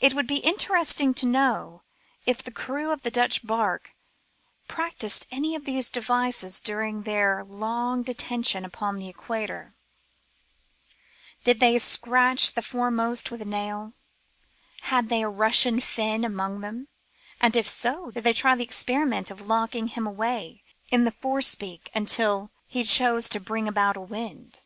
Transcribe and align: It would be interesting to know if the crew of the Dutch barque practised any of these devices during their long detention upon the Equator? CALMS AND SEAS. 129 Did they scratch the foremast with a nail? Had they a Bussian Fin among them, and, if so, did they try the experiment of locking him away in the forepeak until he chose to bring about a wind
It 0.00 0.12
would 0.14 0.26
be 0.26 0.38
interesting 0.38 1.14
to 1.14 1.24
know 1.24 1.82
if 2.26 2.42
the 2.42 2.50
crew 2.50 2.90
of 2.90 3.02
the 3.02 3.12
Dutch 3.12 3.46
barque 3.46 3.94
practised 4.66 5.28
any 5.30 5.54
of 5.54 5.66
these 5.66 5.88
devices 5.88 6.58
during 6.60 7.04
their 7.04 7.44
long 7.44 8.02
detention 8.02 8.64
upon 8.64 8.96
the 8.96 9.08
Equator? 9.08 9.74
CALMS 11.44 11.46
AND 11.46 11.60
SEAS. 11.62 12.00
129 12.02 12.24
Did 12.24 12.40
they 12.40 12.48
scratch 12.48 12.54
the 12.54 12.62
foremast 12.68 13.30
with 13.30 13.40
a 13.40 13.44
nail? 13.44 13.92
Had 14.90 15.08
they 15.08 15.22
a 15.22 15.30
Bussian 15.30 15.80
Fin 15.80 16.24
among 16.24 16.60
them, 16.62 16.88
and, 17.40 17.54
if 17.54 17.68
so, 17.68 18.10
did 18.10 18.24
they 18.24 18.32
try 18.32 18.56
the 18.56 18.64
experiment 18.64 19.30
of 19.30 19.46
locking 19.46 19.86
him 19.86 20.08
away 20.08 20.64
in 20.90 21.04
the 21.04 21.12
forepeak 21.12 21.88
until 21.94 22.50
he 22.66 22.82
chose 22.82 23.28
to 23.28 23.38
bring 23.38 23.68
about 23.68 23.96
a 23.96 24.00
wind 24.00 24.64